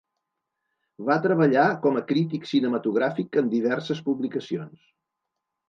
[1.09, 4.85] Va treballar com a crític cinematogràfic en diverses publicacions.